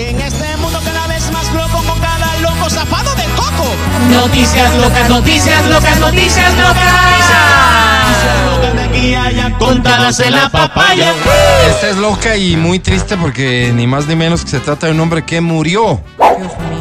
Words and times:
En 0.00 0.18
este 0.18 0.56
mundo 0.56 0.80
cada 0.82 1.06
vez 1.08 1.30
más 1.30 1.52
loco 1.52 1.84
con 1.86 2.00
cada 2.00 2.34
loco 2.38 2.70
zafado 2.70 3.14
de 3.16 3.24
coco. 3.36 3.66
Noticias 4.10 4.74
locas, 4.76 5.10
noticias 5.10 5.68
locas, 5.68 6.00
noticias 6.00 6.54
locas. 6.56 7.12
de 8.74 8.82
aquí 8.82 9.14
allá 9.14 9.58
contadas 9.58 10.20
en 10.20 10.32
la 10.32 10.48
papaya. 10.48 11.12
Esta 11.68 11.90
es 11.90 11.98
loca 11.98 12.34
y 12.34 12.56
muy 12.56 12.78
triste 12.78 13.18
porque 13.18 13.72
ni 13.74 13.86
más 13.86 14.06
ni 14.06 14.16
menos 14.16 14.42
que 14.42 14.52
se 14.52 14.60
trata 14.60 14.86
de 14.86 14.92
un 14.92 15.00
hombre 15.00 15.22
que 15.26 15.42
murió 15.42 16.00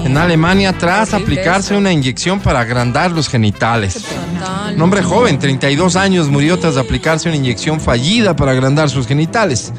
en 0.06 0.18
Alemania 0.18 0.72
tras 0.72 1.14
aplicarse 1.14 1.76
una 1.76 1.92
inyección 1.92 2.40
para 2.40 2.62
agrandar 2.62 3.12
los 3.12 3.28
genitales. 3.28 4.02
Un 4.74 4.82
hombre 4.82 5.04
joven, 5.04 5.40
32 5.40 5.98
años, 5.98 6.30
murió 6.30 6.58
tras 6.58 6.78
aplicarse 6.78 7.28
una 7.28 7.36
inyección 7.36 7.82
fallida 7.82 8.38
para 8.38 8.54
agrandar 8.54 8.90
sus 8.90 9.08
genitales. 9.08 9.74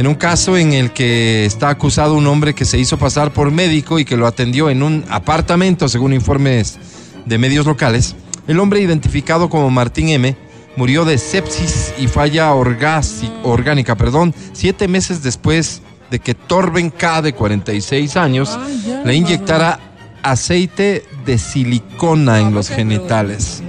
En 0.00 0.06
un 0.06 0.14
caso 0.14 0.56
en 0.56 0.72
el 0.72 0.94
que 0.94 1.44
está 1.44 1.68
acusado 1.68 2.14
un 2.14 2.26
hombre 2.26 2.54
que 2.54 2.64
se 2.64 2.78
hizo 2.78 2.96
pasar 2.96 3.34
por 3.34 3.50
médico 3.50 3.98
y 3.98 4.06
que 4.06 4.16
lo 4.16 4.26
atendió 4.26 4.70
en 4.70 4.82
un 4.82 5.04
apartamento, 5.10 5.90
según 5.90 6.14
informes 6.14 6.78
de 7.26 7.36
medios 7.36 7.66
locales, 7.66 8.16
el 8.48 8.60
hombre 8.60 8.80
identificado 8.80 9.50
como 9.50 9.68
Martín 9.68 10.08
M 10.08 10.34
murió 10.74 11.04
de 11.04 11.18
sepsis 11.18 11.92
y 11.98 12.06
falla 12.06 12.54
orgánica, 12.54 13.94
perdón, 13.94 14.34
siete 14.54 14.88
meses 14.88 15.22
después 15.22 15.82
de 16.10 16.18
que 16.18 16.34
Torben 16.34 16.88
K, 16.88 17.20
de 17.20 17.34
46 17.34 18.16
años, 18.16 18.58
le 19.04 19.14
inyectara 19.14 19.80
aceite 20.22 21.04
de 21.26 21.36
silicona 21.36 22.38
en 22.38 22.46
No, 22.46 22.50
los 22.52 22.70
genitales. 22.70 23.62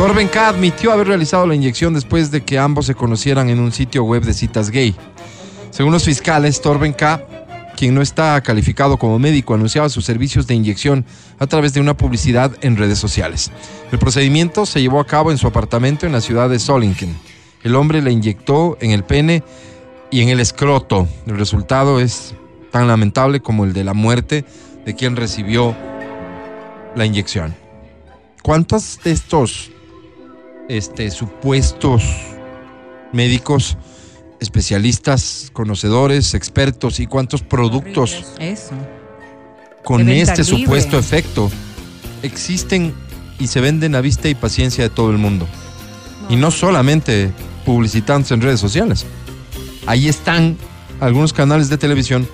Eso? 0.00 0.06
Torben 0.06 0.28
K 0.28 0.48
admitió 0.48 0.92
haber 0.92 1.08
realizado 1.08 1.46
la 1.46 1.54
inyección 1.54 1.94
después 1.94 2.30
de 2.30 2.42
que 2.42 2.58
ambos 2.58 2.86
se 2.86 2.94
conocieran 2.94 3.48
en 3.50 3.60
un 3.60 3.72
sitio 3.72 4.04
web 4.04 4.22
de 4.22 4.34
citas 4.34 4.70
gay. 4.70 4.94
Según 5.70 5.92
los 5.92 6.04
fiscales, 6.04 6.60
Torben 6.60 6.92
K, 6.92 7.22
quien 7.76 7.94
no 7.94 8.02
está 8.02 8.40
calificado 8.40 8.96
como 8.98 9.18
médico, 9.18 9.54
anunciaba 9.54 9.88
sus 9.88 10.04
servicios 10.04 10.46
de 10.46 10.54
inyección 10.54 11.04
a 11.38 11.46
través 11.46 11.72
de 11.74 11.80
una 11.80 11.96
publicidad 11.96 12.52
en 12.60 12.76
redes 12.76 12.98
sociales. 12.98 13.50
El 13.92 13.98
procedimiento 13.98 14.66
se 14.66 14.80
llevó 14.80 15.00
a 15.00 15.06
cabo 15.06 15.30
en 15.30 15.38
su 15.38 15.46
apartamento 15.46 16.06
en 16.06 16.12
la 16.12 16.20
ciudad 16.20 16.48
de 16.50 16.58
Solingen. 16.58 17.16
El 17.62 17.76
hombre 17.76 18.02
le 18.02 18.10
inyectó 18.10 18.78
en 18.80 18.90
el 18.90 19.04
pene 19.04 19.42
y 20.10 20.22
en 20.22 20.30
el 20.30 20.40
escroto. 20.40 21.08
El 21.26 21.38
resultado 21.38 22.00
es 22.00 22.34
tan 22.70 22.88
lamentable 22.88 23.40
como 23.40 23.64
el 23.64 23.72
de 23.72 23.84
la 23.84 23.94
muerte 23.94 24.44
de 24.84 24.94
quien 24.94 25.16
recibió 25.16 25.76
la 26.96 27.04
inyección. 27.04 27.54
¿Cuántos 28.42 28.98
de 29.04 29.12
estos 29.12 29.70
este, 30.70 31.10
supuestos 31.10 32.04
médicos, 33.12 33.76
especialistas, 34.38 35.50
conocedores, 35.52 36.34
expertos 36.34 37.00
y 37.00 37.06
cuántos 37.08 37.42
productos 37.42 38.24
Eso. 38.38 38.74
con 39.82 40.08
este 40.08 40.44
libre. 40.44 40.62
supuesto 40.62 40.96
efecto 40.96 41.50
existen 42.22 42.94
y 43.40 43.48
se 43.48 43.60
venden 43.60 43.96
a 43.96 44.00
vista 44.00 44.28
y 44.28 44.36
paciencia 44.36 44.84
de 44.84 44.90
todo 44.90 45.10
el 45.10 45.18
mundo? 45.18 45.48
Y 46.28 46.36
no 46.36 46.52
solamente 46.52 47.32
publicitándose 47.66 48.34
en 48.34 48.42
redes 48.42 48.60
sociales. 48.60 49.06
Ahí 49.86 50.08
están 50.08 50.56
algunos 51.00 51.32
canales 51.32 51.68
de 51.68 51.78
televisión 51.78 52.28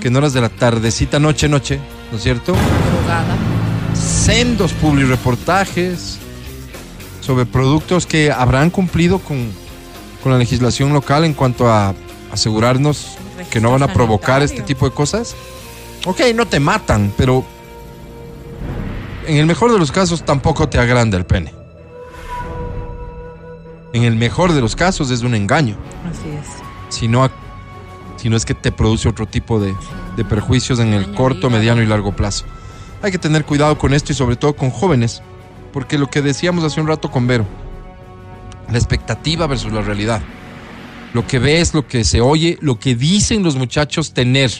que 0.00 0.08
en 0.08 0.16
horas 0.16 0.34
de 0.34 0.42
la 0.42 0.50
tardecita, 0.50 1.18
noche, 1.18 1.48
noche, 1.48 1.80
¿no 2.10 2.18
es 2.18 2.22
cierto? 2.22 2.54
Sendos 3.94 4.74
publireportajes 4.74 6.18
sobre 7.22 7.46
productos 7.46 8.04
que 8.04 8.30
habrán 8.30 8.68
cumplido 8.68 9.18
con, 9.20 9.50
con 10.22 10.32
la 10.32 10.38
legislación 10.38 10.92
local 10.92 11.24
en 11.24 11.32
cuanto 11.32 11.70
a 11.70 11.94
asegurarnos 12.30 13.16
que 13.50 13.60
no 13.60 13.70
van 13.70 13.82
a 13.82 13.92
provocar 13.92 14.42
este 14.42 14.60
tipo 14.62 14.88
de 14.88 14.94
cosas. 14.94 15.34
Ok, 16.04 16.20
no 16.34 16.46
te 16.46 16.58
matan, 16.60 17.12
pero 17.16 17.44
en 19.26 19.36
el 19.36 19.46
mejor 19.46 19.72
de 19.72 19.78
los 19.78 19.92
casos 19.92 20.24
tampoco 20.24 20.68
te 20.68 20.78
agranda 20.78 21.16
el 21.16 21.24
pene. 21.24 21.54
En 23.92 24.02
el 24.02 24.16
mejor 24.16 24.52
de 24.52 24.60
los 24.60 24.74
casos 24.74 25.10
es 25.10 25.22
un 25.22 25.34
engaño, 25.34 25.76
Así 26.10 26.28
es. 26.30 26.46
si 26.94 27.08
no, 27.08 27.30
si 28.16 28.28
no 28.30 28.36
es 28.36 28.44
que 28.44 28.54
te 28.54 28.72
produce 28.72 29.08
otro 29.08 29.26
tipo 29.26 29.60
de, 29.60 29.74
de 30.16 30.24
perjuicios 30.24 30.78
en 30.80 30.92
el 30.94 31.12
corto, 31.14 31.50
mediano 31.50 31.82
y 31.82 31.86
largo 31.86 32.16
plazo. 32.16 32.46
Hay 33.02 33.12
que 33.12 33.18
tener 33.18 33.44
cuidado 33.44 33.76
con 33.78 33.92
esto 33.92 34.12
y 34.12 34.14
sobre 34.14 34.36
todo 34.36 34.54
con 34.56 34.70
jóvenes, 34.70 35.22
porque 35.72 35.98
lo 35.98 36.08
que 36.08 36.22
decíamos 36.22 36.64
hace 36.64 36.80
un 36.80 36.86
rato 36.86 37.10
con 37.10 37.26
Vero, 37.26 37.46
la 38.70 38.78
expectativa 38.78 39.46
versus 39.46 39.72
la 39.72 39.82
realidad. 39.82 40.22
Lo 41.12 41.26
que 41.26 41.38
ves, 41.38 41.74
lo 41.74 41.86
que 41.86 42.04
se 42.04 42.20
oye, 42.20 42.58
lo 42.60 42.78
que 42.78 42.94
dicen 42.94 43.42
los 43.42 43.56
muchachos 43.56 44.12
tener. 44.12 44.50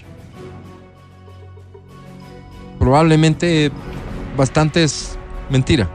Probablemente 2.79 3.71
bastante 4.37 4.85
es 4.85 5.19
mentira. 5.49 5.89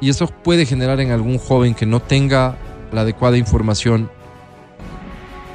Y 0.00 0.10
eso 0.10 0.26
puede 0.26 0.66
generar 0.66 1.00
en 1.00 1.10
algún 1.10 1.38
joven 1.38 1.74
que 1.74 1.86
no 1.86 2.00
tenga 2.00 2.56
la 2.92 3.00
adecuada 3.00 3.36
información 3.36 4.10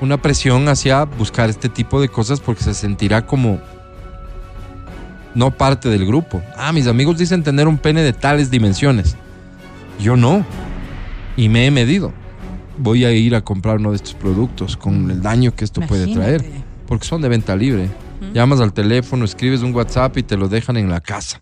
una 0.02 0.22
presión 0.22 0.68
hacia 0.70 1.04
buscar 1.04 1.50
este 1.50 1.70
tipo 1.70 2.00
de 2.00 2.10
cosas 2.10 2.40
porque 2.40 2.64
se 2.64 2.74
sentirá 2.74 3.26
como 3.26 3.60
no 5.36 5.52
parte 5.52 5.90
del 5.90 6.06
grupo. 6.06 6.42
Ah, 6.58 6.72
mis 6.72 6.88
amigos 6.88 7.18
dicen 7.18 7.44
tener 7.44 7.68
un 7.68 7.78
pene 7.78 8.02
de 8.02 8.14
tales 8.14 8.52
dimensiones. 8.52 9.16
Yo 10.00 10.16
no. 10.16 10.46
Y 11.36 11.50
me 11.50 11.66
he 11.66 11.72
medido. 11.72 12.14
Voy 12.78 13.06
a 13.06 13.12
ir 13.12 13.36
a 13.36 13.42
comprar 13.42 13.78
uno 13.78 13.92
de 13.92 13.98
estos 13.98 14.14
productos 14.14 14.78
con 14.78 15.12
el 15.12 15.22
daño 15.22 15.56
que 15.56 15.66
esto 15.66 15.82
puede 15.82 16.14
traer. 16.14 16.44
Porque 16.88 17.06
son 17.06 17.22
de 17.22 17.30
venta 17.30 17.56
libre. 17.56 17.90
Llamas 18.34 18.60
al 18.60 18.74
teléfono, 18.74 19.26
escribes 19.26 19.62
un 19.62 19.74
WhatsApp 19.74 20.18
y 20.18 20.24
te 20.24 20.38
lo 20.38 20.50
dejan 20.50 20.78
en 20.78 20.90
la 20.90 21.02
casa. 21.02 21.42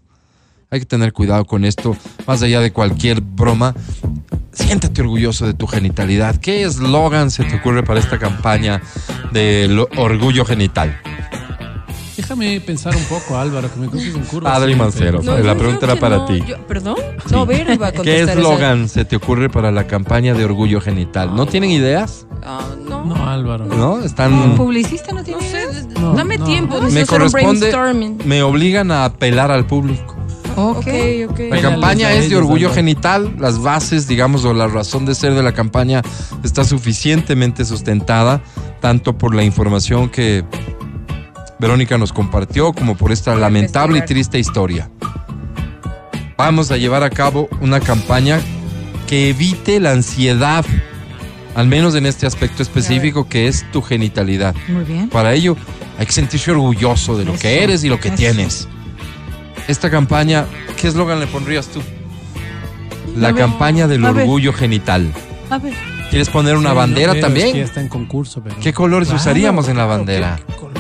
Hay 0.70 0.80
que 0.80 0.86
tener 0.86 1.14
cuidado 1.14 1.46
con 1.46 1.64
esto, 1.64 1.96
más 2.26 2.42
allá 2.42 2.60
de 2.60 2.72
cualquier 2.72 3.22
broma. 3.22 3.74
Siéntate 4.52 5.02
orgulloso 5.02 5.46
de 5.46 5.54
tu 5.54 5.66
genitalidad. 5.66 6.36
¿Qué 6.38 6.64
eslogan 6.64 7.32
se 7.32 7.46
te 7.46 7.56
ocurre 7.56 7.84
para 7.84 8.00
esta 8.00 8.20
campaña 8.20 8.82
del 9.32 9.80
orgullo 9.96 10.44
genital? 10.44 11.00
Déjame 12.18 12.60
pensar 12.62 12.96
un 12.96 13.04
poco, 13.04 13.38
Álvaro, 13.38 13.72
que 13.72 13.80
me 13.80 13.88
coges 13.88 14.16
en 14.16 14.24
curva. 14.24 14.52
Padre 14.54 14.74
siempre. 14.74 14.86
Mancero. 14.86 15.22
No, 15.24 15.38
la 15.38 15.56
pregunta 15.56 15.86
era 15.86 15.96
para 15.98 16.18
no, 16.18 16.26
ti. 16.26 16.44
yo- 16.48 16.58
¿Perdón? 16.68 16.96
No, 17.30 17.46
Vero 17.46 17.72
iba 17.72 17.88
a 17.88 17.92
¿Qué 17.92 18.22
esa- 18.22 18.34
eslogan 18.34 18.90
se 18.90 19.06
te 19.06 19.16
ocurre 19.16 19.50
para 19.50 19.72
la 19.72 19.86
campaña 19.88 20.34
de 20.34 20.44
orgullo 20.44 20.82
genital? 20.82 21.36
¿No 21.36 21.46
tienen 21.46 21.70
ideas? 21.70 22.26
Ah, 22.44 22.62
no. 22.90 23.06
No, 23.06 23.28
Álvaro. 23.30 23.66
¿No? 23.66 24.00
Están... 24.02 24.56
¿Publicista 24.56 25.14
no 25.14 25.24
tiene 25.24 25.42
No 25.42 25.48
sé, 25.48 25.62
ideas? 25.64 25.88
No, 26.00 26.14
dame 26.14 26.38
no. 26.40 26.46
tiempo. 26.46 26.76
Me 26.82 26.82
necesito 26.90 27.04
hacer 27.16 27.22
un 27.22 27.30
corresponde... 27.32 27.60
brainstorming. 27.72 28.18
Me 28.26 28.42
obligan 28.44 28.92
a 28.92 29.06
apelar 29.06 29.52
al 29.52 29.66
público. 29.68 30.16
Ok, 30.56 30.88
ok. 31.30 31.40
La 31.52 31.62
campaña 31.62 32.14
es 32.14 32.32
de 32.32 32.36
orgullo 32.36 32.72
genital. 32.74 33.36
Las 33.38 33.62
bases, 33.62 34.08
digamos, 34.08 34.44
o 34.44 34.56
la 34.56 34.68
razón 34.68 35.06
de 35.06 35.14
ser 35.14 35.36
de 35.36 35.44
la 35.44 35.54
campaña 35.54 36.02
está 36.44 36.64
suficientemente 36.64 37.64
sustentada, 37.64 38.42
tanto 38.82 39.20
por 39.20 39.36
la 39.36 39.44
información 39.44 40.10
que 40.10 40.44
Verónica 41.60 41.98
nos 41.98 42.14
compartió, 42.14 42.74
como 42.74 42.96
por 42.96 43.12
esta 43.12 43.36
lamentable 43.36 44.00
y 44.00 44.02
triste 44.04 44.38
historia. 44.40 44.90
Vamos 46.38 46.72
a 46.72 46.78
llevar 46.78 47.04
a 47.04 47.10
cabo 47.10 47.50
una 47.62 47.80
campaña 47.80 48.40
que 49.08 49.30
evite 49.30 49.80
la 49.80 49.92
ansiedad, 49.92 50.64
al 51.56 51.68
menos 51.68 51.96
en 51.96 52.06
este 52.06 52.28
aspecto 52.28 52.62
específico 52.62 53.28
que 53.28 53.48
es 53.48 53.66
tu 53.72 53.82
genitalidad. 53.82 54.54
Muy 54.68 54.84
bien. 54.84 55.10
Para 55.10 55.34
ello 55.34 55.58
hay 55.98 56.06
que 56.06 56.12
sentirse 56.12 56.52
orgulloso 56.52 57.18
de 57.18 57.26
lo 57.26 57.34
que 57.34 57.64
eres 57.64 57.84
y 57.84 57.90
lo 57.90 58.00
que 58.00 58.10
eso. 58.10 58.18
tienes. 58.18 58.68
Esta 59.68 59.90
campaña, 59.90 60.46
¿qué 60.80 60.88
eslogan 60.88 61.20
le 61.20 61.28
pondrías 61.28 61.68
tú? 61.68 61.82
La 63.18 63.30
A 63.30 63.32
ver, 63.32 63.42
campaña 63.42 63.88
del 63.88 64.06
a 64.06 64.12
ver. 64.12 64.24
orgullo 64.24 64.54
genital. 64.54 65.12
A 65.50 65.58
ver. 65.58 65.74
¿Quieres 66.12 66.30
poner 66.30 66.56
una 66.56 66.70
Sí, 66.70 66.76
no, 66.76 66.76
bandera 66.76 67.14
pero 67.14 67.28
es 67.28 67.34
que 67.34 67.40
ya 67.40 67.46
también? 67.46 67.66
está 67.66 67.82
en 67.82 67.90
concurso, 67.90 68.42
pero. 68.44 68.56
¿Qué 68.62 68.72
colores 68.74 69.10
Claro, 69.10 69.22
usaríamos 69.22 69.68
en 69.68 69.78
la 69.78 69.86
bandera? 69.86 70.36
¿qué- 70.38 70.44
qué 70.54 70.54
colores? 70.60 70.77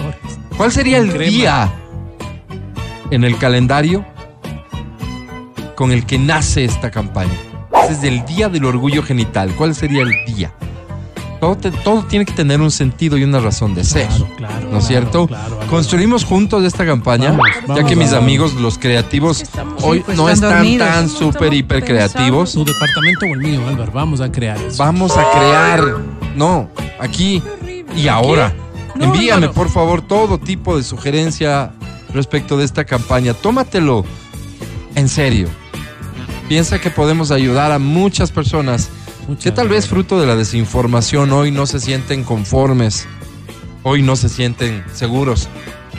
¿Cuál 0.57 0.71
sería 0.71 0.97
el 0.97 1.09
Crema. 1.09 1.25
día 1.31 1.71
en 3.11 3.23
el 3.23 3.37
calendario 3.37 4.05
con 5.75 5.91
el 5.91 6.05
que 6.05 6.17
nace 6.17 6.65
esta 6.65 6.89
campaña? 6.91 7.31
Ese 7.83 7.93
es 7.93 8.03
el 8.03 8.25
día 8.25 8.49
del 8.49 8.65
orgullo 8.65 9.03
genital. 9.03 9.53
¿Cuál 9.55 9.75
sería 9.75 10.01
el 10.03 10.11
día? 10.33 10.51
Todo, 11.39 11.55
te- 11.55 11.69
todo 11.69 12.01
tiene 12.03 12.25
que 12.25 12.33
tener 12.33 12.59
un 12.59 12.71
sentido 12.71 13.15
y 13.15 13.23
una 13.23 13.39
razón 13.39 13.75
de 13.75 13.83
ser. 13.83 14.07
Claro, 14.07 14.27
claro. 14.37 14.53
¿No 14.53 14.59
es 14.59 14.69
claro, 14.69 14.81
cierto? 14.81 15.29
Construimos 15.69 16.25
juntos 16.25 16.63
esta 16.63 16.83
campaña, 16.83 17.29
Vamos, 17.29 17.45
ya 17.61 17.67
vamos, 17.67 17.83
que 17.89 17.95
mis 17.95 18.09
vamos. 18.09 18.23
amigos, 18.23 18.53
los 18.55 18.79
creativos, 18.79 19.41
Estamos- 19.43 19.83
hoy 19.83 19.99
pues, 19.99 20.17
no 20.17 20.27
están 20.29 20.49
dormidos. 20.53 20.87
tan 20.87 21.07
súper, 21.09 21.53
hiper 21.53 21.85
creativos. 21.85 22.53
¿Tu 22.53 22.65
departamento 22.65 23.25
o 23.27 23.33
el 23.35 23.39
mío, 23.39 23.61
Álvaro? 23.67 23.91
Vamos 23.93 24.19
a 24.19 24.31
crear 24.31 24.57
eso. 24.57 24.77
Vamos 24.83 25.15
a 25.15 25.23
crear, 25.31 25.83
no, 26.35 26.71
aquí 26.99 27.43
y 27.95 28.07
ahora. 28.07 28.51
No, 28.97 29.05
Envíame, 29.05 29.49
por 29.49 29.69
favor, 29.69 30.01
todo 30.01 30.37
tipo 30.39 30.77
de 30.77 30.83
sugerencia 30.83 31.71
respecto 32.13 32.57
de 32.57 32.65
esta 32.65 32.85
campaña. 32.85 33.33
Tómatelo 33.33 34.05
en 34.95 35.09
serio. 35.09 35.49
Piensa 36.47 36.79
que 36.79 36.89
podemos 36.89 37.31
ayudar 37.31 37.71
a 37.71 37.79
muchas 37.79 38.31
personas 38.31 38.89
Muchas 39.27 39.43
que 39.43 39.51
tal 39.51 39.67
vez 39.67 39.87
fruto 39.87 40.21
de 40.21 40.25
la 40.25 40.37
desinformación 40.37 41.33
hoy 41.33 41.51
no 41.51 41.65
se 41.65 41.81
sienten 41.81 42.23
conformes 42.23 43.05
hoy 43.89 44.01
no 44.01 44.17
se 44.17 44.27
sienten 44.27 44.83
seguros, 44.93 45.47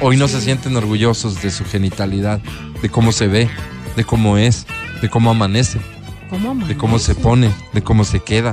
hoy 0.01 0.19
no 0.19 0.29
se 0.29 0.43
sienten 0.43 0.77
orgullosos 0.77 1.41
de 1.41 1.51
su 1.51 1.65
genitalidad, 1.65 2.39
de 2.83 2.91
cómo 2.91 3.13
se 3.13 3.29
ve, 3.29 3.49
de 3.97 4.05
cómo 4.05 4.37
es, 4.37 4.67
de 5.01 5.09
cómo 5.09 5.31
amanece, 5.31 5.81
¿Cómo 6.29 6.55
de 6.67 6.77
cómo 6.77 6.99
se 6.99 7.15
pone, 7.15 7.51
de 7.73 7.83
cómo 7.83 8.05
se 8.05 8.21
queda. 8.21 8.53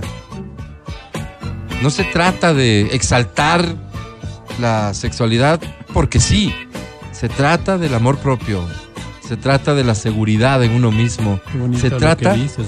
No 1.81 1.89
se 1.89 2.05
trata 2.05 2.53
de 2.53 2.83
exaltar 2.95 3.75
la 4.59 4.93
sexualidad 4.93 5.59
porque 5.93 6.19
sí, 6.19 6.53
se 7.11 7.29
trata 7.29 7.77
del 7.77 7.93
amor 7.93 8.17
propio, 8.17 8.65
se 9.27 9.37
trata 9.37 9.73
de 9.73 9.83
la 9.83 9.95
seguridad 9.95 10.63
en 10.63 10.71
uno 10.71 10.91
mismo, 10.91 11.39
Qué 11.71 11.79
se 11.79 11.89
lo 11.89 11.97
trata 11.97 12.33
que 12.33 12.41
dices, 12.41 12.67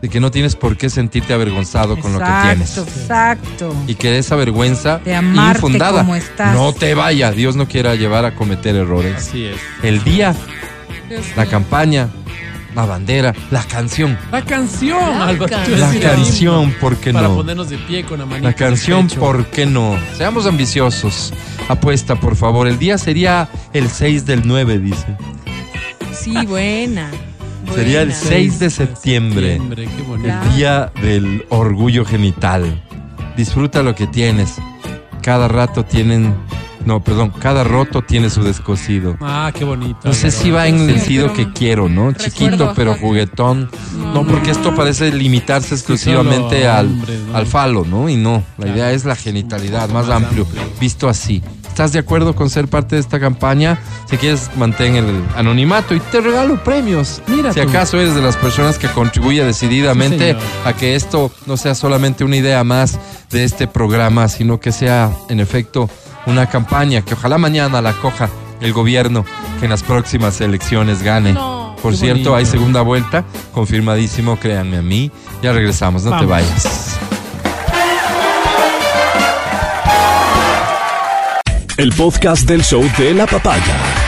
de 0.00 0.08
que 0.08 0.20
no 0.20 0.30
tienes 0.30 0.56
por 0.56 0.76
qué 0.76 0.90
sentirte 0.90 1.32
avergonzado 1.32 1.98
con 1.98 2.12
lo 2.12 2.18
que 2.18 2.30
tienes. 2.42 2.76
Exacto. 2.78 3.74
Y 3.86 3.94
que 3.94 4.18
esa 4.18 4.36
vergüenza 4.36 4.98
De 4.98 5.14
infundada 5.14 6.00
como 6.00 6.16
estás. 6.16 6.54
no 6.54 6.72
te 6.72 6.94
vaya, 6.94 7.32
Dios 7.32 7.56
no 7.56 7.66
quiera 7.66 7.94
llevar 7.94 8.24
a 8.24 8.34
cometer 8.34 8.76
errores. 8.76 9.16
Así 9.16 9.46
es. 9.46 9.56
El 9.82 10.04
día, 10.04 10.34
la 11.34 11.46
campaña, 11.46 12.08
la 12.76 12.84
bandera, 12.84 13.34
la 13.50 13.62
canción. 13.64 14.18
La 14.30 14.42
canción, 14.44 15.18
La 15.18 15.32
himno 15.32 15.46
canción, 16.00 16.74
¿por 16.78 16.96
qué 16.98 17.10
Para 17.12 17.28
no? 17.28 17.36
ponernos 17.36 17.70
de 17.70 17.78
pie 17.78 18.04
con 18.04 18.18
la 18.18 18.26
manita 18.26 18.48
La 18.48 18.54
canción, 18.54 19.08
pecho. 19.08 19.18
¿por 19.18 19.46
qué 19.46 19.64
no? 19.64 19.96
Seamos 20.16 20.46
ambiciosos. 20.46 21.32
Apuesta, 21.68 22.16
por 22.16 22.36
favor. 22.36 22.68
El 22.68 22.78
día 22.78 22.98
sería 22.98 23.48
el 23.72 23.88
6 23.88 24.26
del 24.26 24.42
9, 24.44 24.78
dice. 24.78 25.06
Sí, 26.12 26.34
buena. 26.46 27.10
Sería 27.74 28.02
el 28.02 28.08
buena. 28.10 28.24
6 28.28 28.58
de 28.58 28.70
septiembre. 28.70 29.60
Qué 29.74 30.02
bonito. 30.02 30.28
El 30.28 30.54
día 30.54 30.92
del 31.00 31.46
orgullo 31.48 32.04
genital. 32.04 32.82
Disfruta 33.38 33.82
lo 33.82 33.94
que 33.94 34.06
tienes. 34.06 34.56
Cada 35.22 35.48
rato 35.48 35.82
tienen. 35.84 36.34
No, 36.86 37.02
perdón. 37.02 37.32
Cada 37.38 37.64
roto 37.64 38.00
tiene 38.00 38.30
su 38.30 38.42
descosido. 38.44 39.16
Ah, 39.20 39.50
qué 39.52 39.64
bonito. 39.64 39.98
No 40.04 40.12
sé 40.12 40.30
si 40.30 40.50
va 40.52 40.68
en 40.68 40.88
el 40.88 40.96
sentido 41.00 41.32
que 41.32 41.52
quiero, 41.52 41.88
¿no? 41.88 42.12
Chiquito 42.12 42.72
pero 42.76 42.94
juguetón. 42.94 43.68
No, 44.14 44.24
porque 44.24 44.52
esto 44.52 44.74
parece 44.74 45.12
limitarse 45.12 45.74
exclusivamente 45.74 46.66
al, 46.68 46.86
hombres, 46.86 47.20
¿no? 47.20 47.36
al 47.36 47.46
falo, 47.46 47.84
¿no? 47.84 48.08
Y 48.08 48.16
no, 48.16 48.42
la 48.56 48.68
idea 48.68 48.92
es 48.92 49.04
la 49.04 49.16
genitalidad, 49.16 49.88
más, 49.90 50.06
Más 50.06 50.22
amplio, 50.22 50.44
amplio. 50.44 50.62
visto 50.80 51.08
así. 51.08 51.42
¿Estás 51.68 51.92
de 51.92 51.98
acuerdo 51.98 52.34
con 52.34 52.48
ser 52.48 52.68
parte 52.68 52.94
de 52.94 53.00
esta 53.02 53.20
campaña? 53.20 53.78
Si 54.08 54.16
quieres, 54.16 54.48
mantén 54.56 54.96
el 54.96 55.22
anonimato 55.36 55.94
y 55.94 56.00
te 56.00 56.20
regalo 56.22 56.62
premios. 56.64 57.20
Mira 57.26 57.52
si 57.52 57.60
tú. 57.60 57.68
acaso 57.68 58.00
eres 58.00 58.14
de 58.14 58.22
las 58.22 58.36
personas 58.36 58.78
que 58.78 58.88
contribuye 58.88 59.44
decididamente 59.44 60.32
Sí, 60.32 60.38
a 60.64 60.72
que 60.72 60.94
esto 60.94 61.30
no 61.46 61.56
sea 61.58 61.74
solamente 61.74 62.24
una 62.24 62.36
idea 62.36 62.64
más 62.64 62.98
de 63.30 63.44
este 63.44 63.66
programa, 63.66 64.28
sino 64.28 64.58
que 64.58 64.72
sea, 64.72 65.10
en 65.28 65.38
efecto, 65.40 65.90
una 66.26 66.46
campaña 66.46 67.02
que 67.02 67.14
ojalá 67.14 67.38
mañana 67.38 67.80
la 67.80 67.92
coja 67.94 68.28
el 68.60 68.72
gobierno 68.72 69.24
que 69.58 69.66
en 69.66 69.70
las 69.70 69.82
próximas 69.82 70.40
elecciones 70.40 71.02
gane. 71.02 71.32
No. 71.32 71.76
Por 71.82 71.96
cierto, 71.96 72.30
bonito. 72.30 72.36
hay 72.36 72.46
segunda 72.46 72.80
vuelta, 72.80 73.24
confirmadísimo, 73.52 74.38
créanme 74.38 74.78
a 74.78 74.82
mí. 74.82 75.10
Ya 75.42 75.52
regresamos, 75.52 76.04
no 76.04 76.18
te 76.18 76.26
vayas. 76.26 76.98
El 81.76 81.92
podcast 81.92 82.48
del 82.48 82.64
show 82.64 82.82
de 82.96 83.12
la 83.12 83.26
papaya. 83.26 84.05